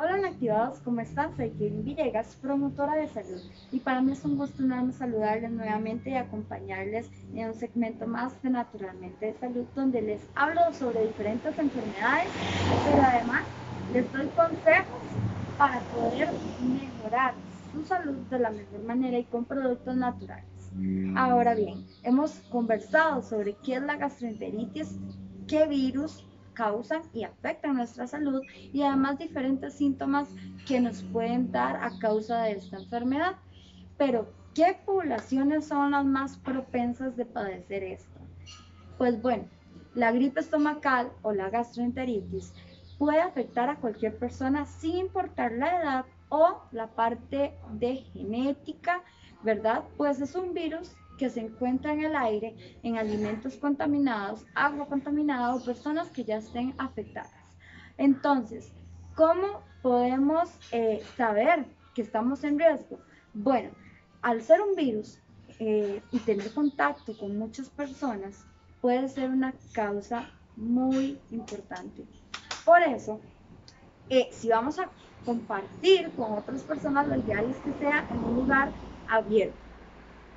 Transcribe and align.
Hola 0.00 0.16
Inactivados, 0.16 0.78
¿cómo 0.84 1.00
están? 1.00 1.36
Soy 1.36 1.50
Kevin 1.50 1.84
Villegas, 1.84 2.36
promotora 2.40 2.94
de 2.94 3.08
salud 3.08 3.42
y 3.72 3.80
para 3.80 4.00
mí 4.00 4.12
es 4.12 4.24
un 4.24 4.36
gusto 4.36 4.62
enorme 4.62 4.92
saludarles 4.92 5.50
nuevamente 5.50 6.10
y 6.10 6.14
acompañarles 6.14 7.10
en 7.34 7.48
un 7.48 7.54
segmento 7.54 8.06
más 8.06 8.40
de 8.40 8.50
Naturalmente 8.50 9.26
de 9.26 9.34
Salud 9.40 9.64
donde 9.74 10.00
les 10.00 10.22
hablo 10.36 10.60
sobre 10.72 11.04
diferentes 11.04 11.58
enfermedades, 11.58 12.28
pero 12.84 13.02
además 13.02 13.42
les 13.92 14.12
doy 14.12 14.28
consejos 14.28 15.02
para 15.58 15.80
poder 15.80 16.28
mejorar 16.62 17.34
su 17.72 17.84
salud 17.84 18.18
de 18.30 18.38
la 18.38 18.50
mejor 18.50 18.84
manera 18.84 19.18
y 19.18 19.24
con 19.24 19.46
productos 19.46 19.96
naturales. 19.96 20.70
Ahora 21.16 21.56
bien, 21.56 21.84
hemos 22.04 22.34
conversado 22.52 23.20
sobre 23.20 23.56
qué 23.64 23.74
es 23.74 23.82
la 23.82 23.96
gastroenteritis, 23.96 24.96
qué 25.48 25.66
virus 25.66 26.24
causan 26.58 27.02
y 27.14 27.22
afectan 27.22 27.76
nuestra 27.76 28.08
salud 28.08 28.42
y 28.72 28.82
además 28.82 29.16
diferentes 29.16 29.74
síntomas 29.74 30.28
que 30.66 30.80
nos 30.80 31.04
pueden 31.04 31.52
dar 31.52 31.76
a 31.76 31.96
causa 32.00 32.42
de 32.42 32.52
esta 32.52 32.78
enfermedad. 32.78 33.36
Pero, 33.96 34.26
¿qué 34.54 34.76
poblaciones 34.84 35.68
son 35.68 35.92
las 35.92 36.04
más 36.04 36.36
propensas 36.38 37.16
de 37.16 37.26
padecer 37.26 37.84
esto? 37.84 38.18
Pues 38.98 39.22
bueno, 39.22 39.44
la 39.94 40.10
gripe 40.10 40.40
estomacal 40.40 41.12
o 41.22 41.32
la 41.32 41.48
gastroenteritis 41.48 42.52
puede 42.98 43.20
afectar 43.20 43.68
a 43.68 43.76
cualquier 43.76 44.18
persona 44.18 44.66
sin 44.66 44.96
importar 44.96 45.52
la 45.52 45.80
edad 45.80 46.06
o 46.28 46.60
la 46.72 46.88
parte 46.88 47.54
de 47.74 47.98
genética, 48.12 49.04
¿verdad? 49.44 49.84
Pues 49.96 50.20
es 50.20 50.34
un 50.34 50.54
virus 50.54 50.96
que 51.18 51.28
se 51.28 51.40
encuentra 51.40 51.92
en 51.92 52.04
el 52.04 52.16
aire, 52.16 52.78
en 52.82 52.96
alimentos 52.96 53.56
contaminados, 53.56 54.46
agua 54.54 54.86
contaminada 54.86 55.54
o 55.54 55.62
personas 55.62 56.08
que 56.08 56.24
ya 56.24 56.36
estén 56.38 56.74
afectadas. 56.78 57.32
Entonces, 57.98 58.72
¿cómo 59.14 59.60
podemos 59.82 60.48
eh, 60.72 61.02
saber 61.16 61.66
que 61.94 62.02
estamos 62.02 62.44
en 62.44 62.58
riesgo? 62.58 63.00
Bueno, 63.34 63.70
al 64.22 64.40
ser 64.42 64.60
un 64.62 64.76
virus 64.76 65.18
eh, 65.58 66.00
y 66.12 66.18
tener 66.20 66.54
contacto 66.54 67.16
con 67.18 67.36
muchas 67.36 67.68
personas, 67.68 68.46
puede 68.80 69.08
ser 69.08 69.28
una 69.30 69.52
causa 69.72 70.30
muy 70.56 71.18
importante. 71.30 72.06
Por 72.64 72.80
eso, 72.82 73.20
eh, 74.08 74.28
si 74.30 74.48
vamos 74.48 74.78
a 74.78 74.88
compartir 75.24 76.10
con 76.12 76.32
otras 76.32 76.62
personas, 76.62 77.08
lo 77.08 77.16
ideal 77.16 77.50
es 77.50 77.56
que 77.56 77.72
sea 77.80 78.06
en 78.10 78.18
un 78.18 78.36
lugar 78.36 78.70
abierto 79.08 79.67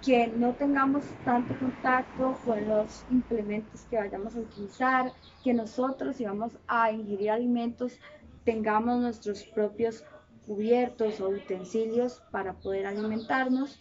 que 0.02 0.27
no 0.27 0.53
tengamos 0.53 1.03
tanto 1.23 1.57
contacto 1.59 2.35
con 2.44 2.67
los 2.67 3.05
implementos 3.11 3.85
que 3.89 3.97
vayamos 3.97 4.35
a 4.35 4.39
utilizar, 4.39 5.11
que 5.44 5.53
nosotros 5.53 6.16
si 6.16 6.25
vamos 6.25 6.57
a 6.67 6.91
ingerir 6.91 7.30
alimentos 7.30 7.99
tengamos 8.44 8.99
nuestros 8.99 9.44
propios 9.44 10.03
cubiertos 10.47 11.22
o 11.22 11.29
utensilios 11.29 12.23
para 12.31 12.53
poder 12.53 12.88
alimentarnos, 12.88 13.79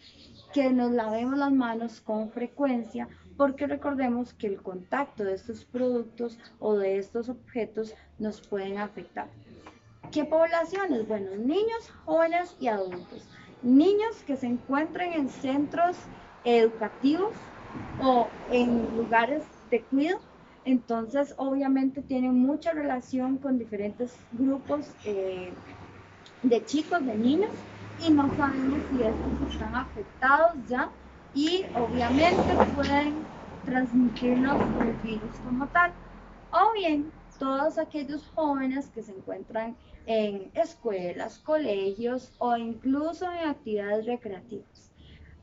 que 0.52 0.70
nos 0.70 0.90
lavemos 0.92 1.38
las 1.38 1.52
manos 1.52 2.02
con 2.02 2.30
frecuencia, 2.30 3.08
porque 3.38 3.66
recordemos 3.66 4.34
que 4.34 4.48
el 4.48 4.62
contacto 4.62 5.24
de 5.24 5.34
estos 5.34 5.64
productos 5.64 6.38
o 6.58 6.76
de 6.76 6.98
estos 6.98 7.30
objetos 7.30 7.94
nos 8.18 8.42
pueden 8.42 8.76
afectar. 8.76 9.28
¿Qué 10.12 10.26
poblaciones? 10.26 11.08
Bueno, 11.08 11.34
niños, 11.36 11.90
jóvenes 12.04 12.54
y 12.60 12.68
adultos 12.68 13.26
niños 13.62 14.22
que 14.26 14.36
se 14.36 14.46
encuentran 14.46 15.12
en 15.12 15.28
centros 15.28 15.96
educativos 16.44 17.54
o 17.96 18.40
en 18.46 18.96
lugares 18.96 19.44
de 19.70 19.86
cuidado. 19.86 20.20
Entonces, 20.64 21.34
obviamente 21.38 22.02
tienen 22.02 22.34
mucha 22.34 22.72
relación 22.72 23.38
con 23.38 23.58
diferentes 23.58 24.26
grupos 24.30 24.96
eh, 25.04 25.54
de 26.42 26.64
chicos, 26.64 27.04
de 27.04 27.16
niños, 27.16 27.68
y 27.96 28.12
no 28.12 28.34
sabemos 28.34 28.88
si 28.88 29.02
estos 29.02 29.40
están 29.40 29.74
afectados 29.74 30.52
ya 30.66 30.94
y 31.32 31.64
obviamente 31.74 32.56
pueden 32.74 33.30
transmitirnos 33.64 34.62
el 34.78 34.94
virus 34.96 35.40
como 35.40 35.68
tal. 35.70 35.94
O 36.50 36.72
bien, 36.74 37.12
todos 37.40 37.78
aquellos 37.78 38.30
jóvenes 38.34 38.90
que 38.90 39.02
se 39.02 39.12
encuentran 39.12 39.74
en 40.04 40.50
escuelas, 40.54 41.38
colegios 41.38 42.32
o 42.38 42.54
incluso 42.56 43.24
en 43.32 43.48
actividades 43.48 44.04
recreativas. 44.04 44.92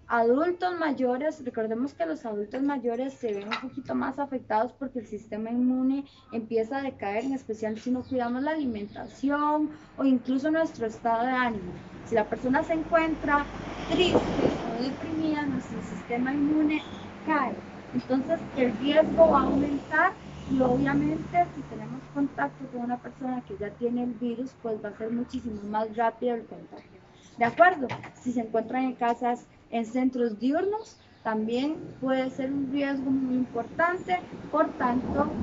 Adultos 0.08 0.80
mayores, 0.80 1.44
recordemos 1.44 1.94
que 1.96 2.06
los 2.06 2.24
adultos 2.26 2.62
mayores 2.62 3.14
se 3.14 3.34
ven 3.34 3.48
un 3.48 3.70
poquito 3.70 3.96
más 3.96 4.20
afectados 4.20 4.72
porque 4.74 5.00
el 5.00 5.08
sistema 5.08 5.50
inmune 5.50 6.06
empieza 6.32 6.78
a 6.78 6.84
decaer, 6.84 7.26
en 7.26 7.34
especial 7.34 7.78
si 7.78 7.90
no 7.90 8.04
cuidamos 8.04 8.44
la 8.44 8.52
alimentación 8.52 9.72
o 9.98 10.06
incluso 10.06 10.52
nuestro 10.52 10.86
estado 10.86 11.26
de 11.26 11.32
ánimo. 11.32 11.74
Si 12.06 12.14
la 12.16 12.24
persona 12.24 12.64
se 12.64 12.74
encuentra 12.74 13.44
triste 13.92 14.20
o 14.20 14.84
deprimida, 14.84 15.42
nuestro 15.48 15.82
sistema 15.82 16.32
inmune 16.32 16.82
cae. 17.26 17.56
Entonces 17.94 18.40
el 18.56 18.78
riesgo 18.78 19.32
va 19.32 19.42
a 19.42 19.44
aumentar 19.44 20.27
y 20.50 20.62
obviamente 20.62 21.38
si 21.54 21.62
tenemos 21.64 22.02
contacto 22.14 22.66
con 22.72 22.82
una 22.82 22.98
persona 22.98 23.42
que 23.42 23.58
ya 23.58 23.70
tiene 23.72 24.04
el 24.04 24.14
virus, 24.14 24.52
pues 24.62 24.84
va 24.84 24.90
a 24.90 24.98
ser 24.98 25.12
muchísimo 25.12 25.62
más 25.70 25.96
rápido 25.96 26.36
el 26.36 26.46
contagio. 26.46 27.02
¿De 27.38 27.46
acuerdo? 27.46 27.88
Si 28.22 28.32
se 28.32 28.42
encuentran 28.42 28.84
en 28.84 28.96
casas, 28.96 29.46
en 29.70 29.86
centros 29.86 30.40
diurnos, 30.40 30.98
también 31.24 31.76
puede 32.00 32.30
ser 32.32 32.52
un 32.54 32.72
riesgo 32.72 33.12
muy 33.12 33.36
importante, 33.36 34.20
por 34.50 34.78
tanto, 34.78 35.36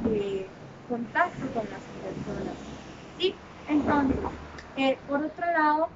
contacto 0.89 1.53
con 1.53 1.69
las 1.71 1.85
personas. 2.03 2.57
¿Sí? 3.19 3.35
Entonces, 3.69 4.19
eh, 4.77 4.99
por 5.07 5.23
otro 5.25 5.47
lado, 5.47 5.89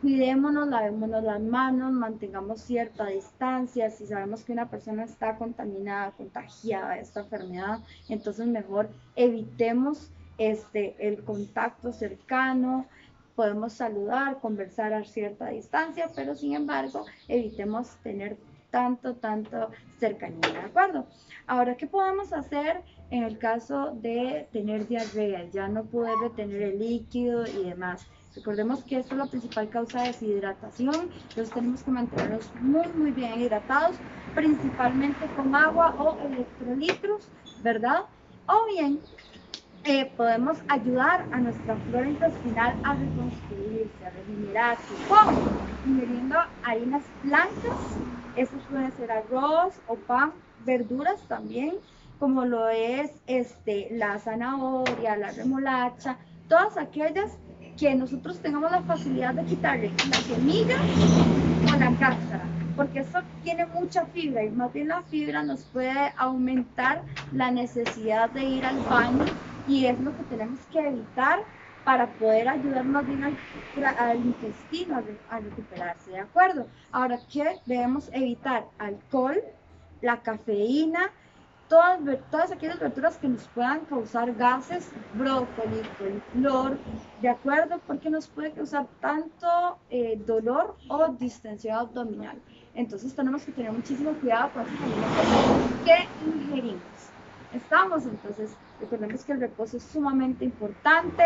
cuidémonos, 0.00 0.68
lavémonos 0.68 1.22
las 1.22 1.40
manos, 1.40 1.92
mantengamos 1.92 2.60
cierta 2.60 3.06
distancia. 3.06 3.90
Si 3.90 4.06
sabemos 4.06 4.44
que 4.44 4.52
una 4.52 4.68
persona 4.68 5.04
está 5.04 5.36
contaminada, 5.36 6.12
contagiada 6.12 6.94
de 6.94 7.00
esta 7.00 7.20
enfermedad, 7.20 7.80
entonces 8.08 8.46
mejor 8.46 8.88
evitemos 9.14 10.10
este, 10.38 10.96
el 10.98 11.22
contacto 11.24 11.92
cercano. 11.92 12.86
Podemos 13.34 13.74
saludar, 13.74 14.40
conversar 14.40 14.94
a 14.94 15.04
cierta 15.04 15.48
distancia, 15.48 16.08
pero 16.14 16.34
sin 16.34 16.54
embargo, 16.54 17.04
evitemos 17.28 17.96
tener 18.02 18.36
tanto, 18.70 19.14
tanto 19.14 19.70
cercanía, 19.98 20.52
¿de 20.52 20.58
acuerdo? 20.58 21.06
Ahora, 21.46 21.76
¿qué 21.76 21.86
podemos 21.86 22.32
hacer 22.32 22.82
en 23.10 23.22
el 23.22 23.38
caso 23.38 23.92
de 23.94 24.48
tener 24.52 24.86
diarrea? 24.88 25.44
Ya 25.50 25.68
no 25.68 25.84
poder 25.84 26.14
retener 26.20 26.62
el 26.62 26.78
líquido 26.78 27.46
y 27.46 27.64
demás. 27.64 28.06
Recordemos 28.36 28.84
que 28.84 28.98
esto 28.98 29.14
es 29.14 29.18
la 29.18 29.26
principal 29.26 29.70
causa 29.70 30.02
de 30.02 30.08
deshidratación, 30.08 30.94
entonces 30.94 31.50
tenemos 31.50 31.82
que 31.82 31.90
mantenernos 31.90 32.54
muy, 32.60 32.86
muy 32.88 33.10
bien 33.10 33.40
hidratados, 33.40 33.96
principalmente 34.34 35.26
con 35.34 35.54
agua 35.54 35.94
o 35.98 36.18
electrolitos, 36.26 37.28
¿verdad? 37.62 38.04
O 38.46 38.66
bien 38.66 39.00
eh, 39.84 40.12
podemos 40.16 40.58
ayudar 40.68 41.26
a 41.32 41.38
nuestra 41.38 41.76
flora 41.76 42.08
intestinal 42.08 42.78
a 42.84 42.94
reconstruirse, 42.94 44.04
a 44.04 44.10
regenerarse. 44.10 44.94
¿Cómo? 45.08 45.38
Ingiriendo 45.86 46.36
harinas 46.62 47.04
blancas, 47.22 47.96
eso 48.36 48.56
puede 48.70 48.90
ser 48.92 49.12
arroz 49.12 49.80
o 49.86 49.96
pan, 49.96 50.32
verduras 50.66 51.22
también, 51.26 51.76
como 52.18 52.44
lo 52.44 52.68
es 52.68 53.12
este, 53.26 53.88
la 53.92 54.18
zanahoria, 54.18 55.16
la 55.16 55.30
remolacha, 55.30 56.18
todas 56.48 56.76
aquellas 56.76 57.38
que 57.76 57.94
nosotros 57.94 58.38
tengamos 58.38 58.70
la 58.70 58.82
facilidad 58.82 59.34
de 59.34 59.44
quitarle 59.44 59.90
la 60.10 60.16
semilla 60.16 60.76
o 61.74 61.78
la 61.78 61.90
cáscara, 61.98 62.44
porque 62.74 63.00
eso 63.00 63.20
tiene 63.44 63.66
mucha 63.66 64.06
fibra 64.06 64.44
y 64.44 64.50
más 64.50 64.72
bien 64.72 64.88
la 64.88 65.02
fibra 65.02 65.42
nos 65.42 65.64
puede 65.64 66.12
aumentar 66.16 67.02
la 67.32 67.50
necesidad 67.50 68.30
de 68.30 68.44
ir 68.44 68.64
al 68.64 68.78
baño 68.80 69.24
y 69.68 69.86
es 69.86 69.98
lo 70.00 70.16
que 70.16 70.22
tenemos 70.24 70.60
que 70.72 70.80
evitar 70.80 71.40
para 71.84 72.06
poder 72.14 72.48
ayudarnos 72.48 73.06
bien 73.06 73.24
al, 73.98 74.16
intestino 74.16 74.96
a, 74.96 75.34
a, 75.36 75.38
recuperarse, 75.38 76.10
¿de 76.10 76.18
acuerdo? 76.18 76.66
Ahora, 76.90 77.20
¿qué 77.32 77.60
debemos 77.64 78.10
evitar? 78.12 78.64
Alcohol, 78.78 79.40
la 80.00 80.20
cafeína, 80.20 81.10
todas, 81.68 81.98
todas 82.30 82.52
aquellas 82.52 82.78
verduras 82.78 83.16
que 83.18 83.28
nos 83.28 83.46
puedan 83.48 83.80
causar 83.86 84.32
gases, 84.34 84.90
brócoli, 85.14 85.82
coliflor, 85.98 86.78
¿de 87.20 87.28
acuerdo? 87.28 87.80
Porque 87.86 88.10
nos 88.10 88.26
puede 88.28 88.52
causar 88.52 88.86
tanto 89.00 89.78
eh, 89.90 90.20
dolor 90.26 90.76
o 90.88 91.08
distensión 91.08 91.76
abdominal. 91.76 92.38
Entonces 92.74 93.14
tenemos 93.14 93.44
que 93.44 93.52
tener 93.52 93.72
muchísimo 93.72 94.12
cuidado 94.12 94.50
con 94.52 94.62
los 94.62 94.70
alimentos 94.70 95.84
que 95.84 96.28
ingerimos. 96.28 96.82
Estamos 97.54 98.04
entonces, 98.04 98.54
recordemos 98.80 99.24
que 99.24 99.32
el 99.32 99.40
reposo 99.40 99.78
es 99.78 99.82
sumamente 99.82 100.44
importante, 100.44 101.22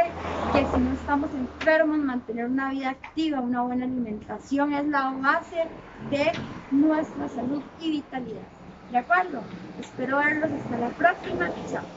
que 0.53 0.67
si 0.67 0.81
no 0.81 0.93
estamos 0.93 1.31
enfermos, 1.35 1.99
mantener 1.99 2.45
una 2.45 2.71
vida 2.71 2.91
activa, 2.91 3.41
una 3.41 3.63
buena 3.63 3.85
alimentación 3.85 4.73
es 4.75 4.87
la 4.87 5.11
base 5.11 5.67
de 6.11 6.31
nuestra 6.71 7.29
salud 7.29 7.63
y 7.81 7.91
vitalidad. 7.91 8.60
¿De 8.91 8.99
acuerdo? 8.99 9.51
Espero 9.79 10.19
verlos 10.19 10.53
hasta 10.55 10.79
la 10.79 10.95
próxima. 10.95 11.53
Chao. 11.67 11.91